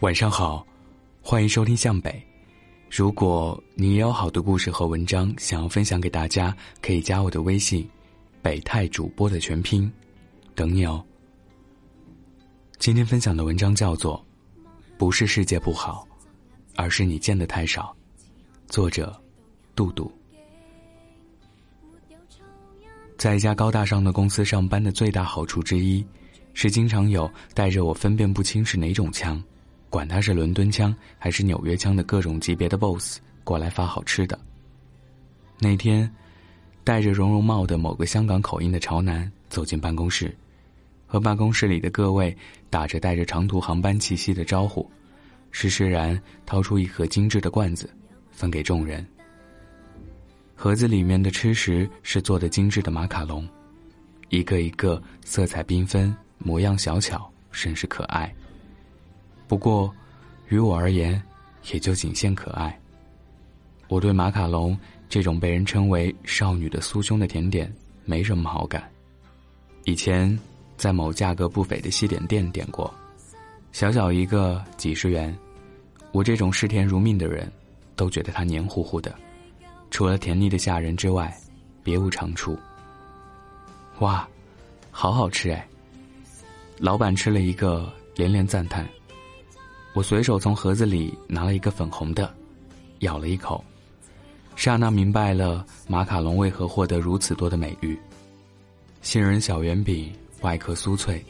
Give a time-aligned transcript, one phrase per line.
[0.00, 0.66] 晚上好，
[1.22, 2.20] 欢迎收听向北。
[2.90, 7.88] 如果你也有好的故事和文章想要分享给大家，可以加我的微信
[8.42, 9.90] “北泰主播”的全拼，
[10.54, 11.02] 等你哦。
[12.78, 14.22] 今天分享的文章叫做
[14.98, 16.06] 《不是世界不好，
[16.74, 17.96] 而是你见的太少》，
[18.70, 19.18] 作者
[19.76, 20.12] 杜杜。
[23.16, 26.04] 在一家高大上的公司上班的最大好处之一，
[26.52, 29.42] 是经常有带着我分辨不清是哪种枪。
[29.94, 34.36] 管他是伦敦腔还是纽约腔的各种级别的 BOSS 过来发好吃的。
[35.60, 36.12] 那天，
[36.82, 40.36] 戴着绒绒帽的某个香港口音的潮男走进办公室，
[41.06, 42.36] 和办公室里的各位
[42.70, 44.84] 打着带着长途航班气息的招呼，
[45.52, 47.88] 施施然掏出一盒精致的罐子，
[48.32, 49.06] 分给众人。
[50.56, 53.48] 盒子里面的吃食是做的精致的马卡龙，
[54.28, 58.34] 一个一个色彩缤纷，模样小巧，甚是可爱。
[59.54, 59.94] 不过，
[60.48, 61.22] 于我而言，
[61.70, 62.76] 也就仅限可爱。
[63.86, 64.76] 我对马卡龙
[65.08, 67.72] 这种被人称为“少女的酥胸”的甜点
[68.04, 68.90] 没什么好感。
[69.84, 70.36] 以前
[70.76, 72.92] 在某价格不菲的西点店点过，
[73.70, 75.32] 小小一个几十元，
[76.10, 77.48] 我这种视甜如命的人，
[77.94, 79.14] 都觉得它黏糊糊的，
[79.88, 81.32] 除了甜腻的吓人之外，
[81.84, 82.58] 别无长处。
[84.00, 84.28] 哇，
[84.90, 85.64] 好好吃哎！
[86.78, 88.84] 老板吃了一个，连连赞叹。
[89.94, 92.34] 我随手从盒子里拿了一个粉红的，
[92.98, 93.64] 咬了一口，
[94.56, 97.96] 刹那明白了马卡龙为何获得如此多的美誉。
[99.02, 101.24] 杏仁小圆饼外壳酥脆，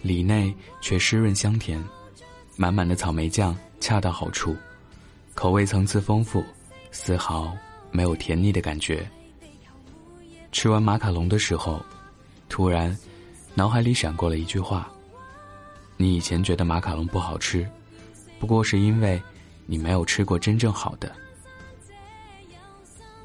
[0.00, 1.82] 里内却湿润香甜，
[2.56, 4.56] 满满的草莓酱恰到好处，
[5.34, 6.42] 口味层次丰富，
[6.90, 7.54] 丝毫
[7.90, 9.06] 没有甜腻的感觉。
[10.52, 11.84] 吃完马卡龙的时候，
[12.48, 12.96] 突然
[13.52, 14.90] 脑海里闪过了一句话
[15.98, 17.68] ：“你以前觉得马卡龙不好吃。”
[18.38, 19.20] 不过是因为，
[19.66, 21.10] 你没有吃过真正好的。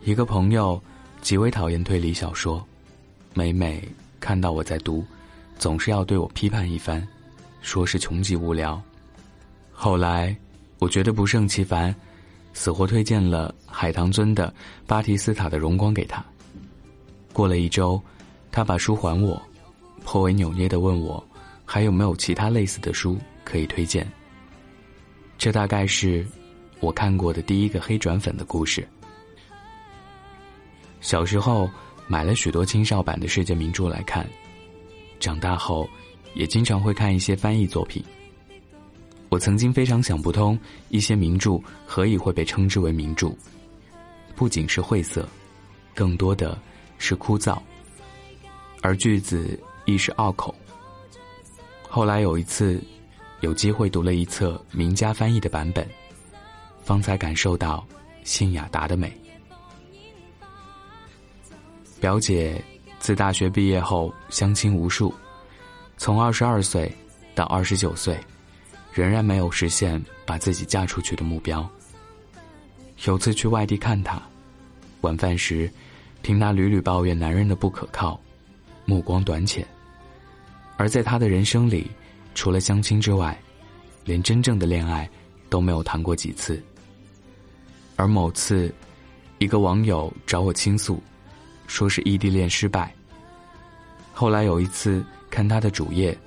[0.03, 0.81] 一个朋友
[1.21, 2.65] 极为讨厌推理小说，
[3.33, 3.87] 每每
[4.19, 5.05] 看到我在读，
[5.59, 7.07] 总是要对我批判一番，
[7.61, 8.81] 说是穷极无聊。
[9.71, 10.35] 后来
[10.79, 11.93] 我觉得不胜其烦，
[12.53, 14.47] 死活推荐了海棠尊的
[14.87, 16.23] 《巴提斯塔的荣光》给他。
[17.31, 18.01] 过了一周，
[18.51, 19.39] 他把书还我，
[20.03, 21.23] 颇为扭捏的问我，
[21.63, 24.05] 还有没有其他类似的书可以推荐。
[25.41, 26.23] 这大概是
[26.81, 28.87] 我看过的第一个黑转粉的故事。
[30.99, 31.67] 小时候
[32.05, 34.23] 买了许多青少版的世界名著来看，
[35.19, 35.89] 长大后
[36.35, 38.05] 也经常会看一些翻译作品。
[39.29, 40.55] 我曾经非常想不通，
[40.89, 43.35] 一些名著何以会被称之为名著？
[44.35, 45.27] 不仅是晦涩，
[45.95, 46.55] 更多的
[46.99, 47.57] 是枯燥，
[48.83, 50.53] 而句子亦是拗口。
[51.89, 52.79] 后来有一次。
[53.41, 55.87] 有机会读了一册名家翻译的版本，
[56.83, 57.85] 方才感受到
[58.23, 59.11] 信雅达的美。
[61.99, 62.63] 表姐
[62.99, 65.13] 自大学毕业后相亲无数，
[65.97, 66.91] 从二十二岁
[67.33, 68.15] 到二十九岁，
[68.93, 71.67] 仍然没有实现把自己嫁出去的目标。
[73.05, 74.21] 有次去外地看她，
[75.01, 75.67] 晚饭时
[76.21, 78.21] 听她屡屡抱怨男人的不可靠、
[78.85, 79.67] 目光短浅，
[80.77, 81.89] 而在她的人生里。
[82.33, 83.39] 除了相亲之外，
[84.05, 85.09] 连真正的恋爱
[85.49, 86.61] 都没有谈过几次。
[87.95, 88.73] 而某次，
[89.37, 91.01] 一个网友找我倾诉，
[91.67, 92.93] 说是异地恋失败。
[94.13, 96.17] 后来有一次看他的主页，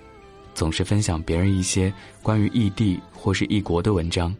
[0.55, 1.93] 总是分享别人一些
[2.23, 4.35] 关于异地或是异国的文章，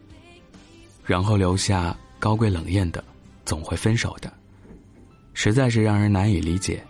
[1.03, 3.03] 然后留下高贵冷艳的，
[3.45, 4.31] 总会分手的，
[5.33, 6.81] 实在是让人难以理解，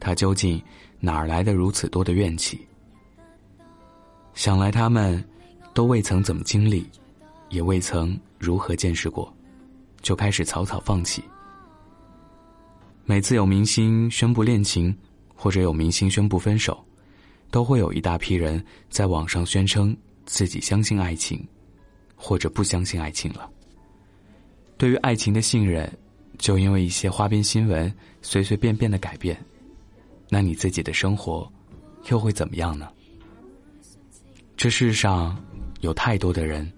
[0.00, 0.60] 他究竟
[0.98, 2.66] 哪儿来的如此多的怨气？
[4.38, 5.22] 想来他们，
[5.74, 6.88] 都未曾怎么经历，
[7.48, 9.34] 也未曾如何见识过，
[10.00, 11.20] 就开始草草放弃。
[13.04, 14.96] 每次有明星宣布恋情，
[15.34, 16.80] 或者有明星宣布分手，
[17.50, 21.44] 都会有一大批人在网上宣称自己相信爱情，
[22.14, 23.50] 或者不相信爱情了。
[24.76, 25.92] 对于爱情的信任，
[26.38, 27.92] 就因为一些花边新闻
[28.22, 29.36] 随随便便的改变，
[30.28, 31.52] 那你自己的生活，
[32.08, 32.88] 又会怎么样呢？
[34.58, 35.40] 这世上
[35.82, 36.68] 有太多的人，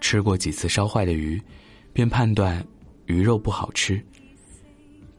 [0.00, 1.40] 吃过几次烧坏的鱼，
[1.92, 2.60] 便判断
[3.06, 4.02] 鱼肉不好吃；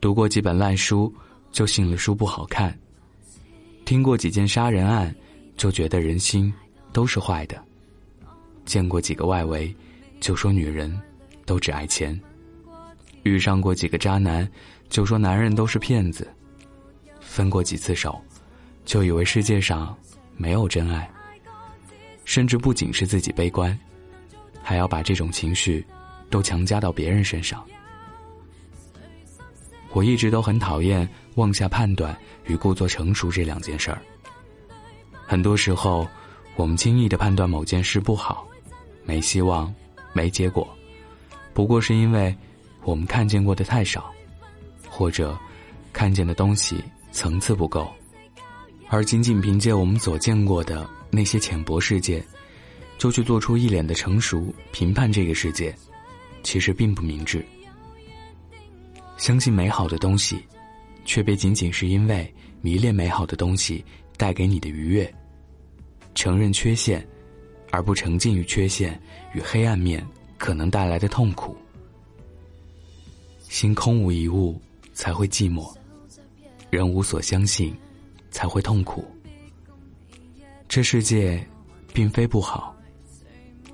[0.01, 1.11] 读过几本烂书，
[1.53, 2.69] 就信了书不好看；
[3.85, 5.15] 听过几件杀人案，
[5.55, 6.53] 就觉得人心
[6.91, 7.55] 都是坏的；
[8.65, 9.73] 见过几个外围，
[10.19, 10.93] 就说女人
[11.45, 12.13] 都只爱钱；
[13.23, 14.45] 遇上过几个渣男，
[14.89, 16.25] 就说男人都是骗子；
[17.21, 18.21] 分过几次手，
[18.83, 19.97] 就以为世界上
[20.35, 21.09] 没有真爱。
[22.31, 23.77] 甚至不仅是自己悲观，
[24.63, 25.85] 还要把这种情绪
[26.29, 27.61] 都强加到别人身上。
[29.91, 31.05] 我一直都很讨厌
[31.35, 34.01] 妄下判断与故作成熟这两件事儿。
[35.27, 36.07] 很多时候，
[36.55, 38.47] 我们轻易的判断某件事不好、
[39.03, 39.69] 没希望、
[40.13, 40.65] 没结果，
[41.53, 42.33] 不过是因为
[42.83, 44.09] 我们看见过的太少，
[44.89, 45.37] 或者
[45.91, 46.81] 看见的东西
[47.11, 47.91] 层次不够，
[48.87, 52.23] 而仅仅凭借我们所见过的那些浅薄世界，
[52.97, 55.75] 就去做出一脸的成熟评判这个世界，
[56.41, 57.45] 其实并不明智。
[59.17, 60.41] 相信美好的东西，
[61.05, 63.83] 却被仅仅是因为迷恋美好的东西
[64.17, 65.13] 带给你的愉悦。
[66.15, 67.05] 承认缺陷，
[67.69, 68.99] 而不沉浸于缺陷
[69.33, 70.05] 与黑暗面
[70.37, 71.55] 可能带来的痛苦。
[73.47, 74.59] 心空无一物，
[74.93, 75.71] 才会寂寞；
[76.69, 77.75] 人无所相信，
[78.29, 79.05] 才会痛苦。
[80.71, 81.45] 这世界
[81.93, 82.73] 并非不好，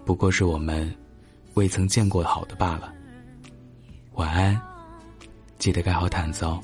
[0.04, 0.92] 不过是我们
[1.54, 2.92] 未曾见过好的罢了。
[4.14, 4.60] 晚安，
[5.60, 6.60] 记得盖好毯子哦。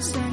[0.00, 0.31] 怎？